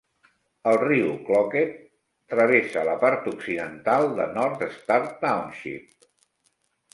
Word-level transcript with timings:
El 0.69 0.77
riu 0.83 1.09
Cloquet 1.27 1.75
travessa 2.33 2.85
la 2.87 2.95
part 3.03 3.29
occidental 3.33 4.07
de 4.21 4.27
North 4.39 4.65
Star 4.79 4.99
Township. 5.27 6.11